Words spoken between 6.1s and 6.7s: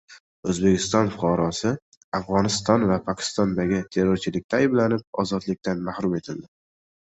etildi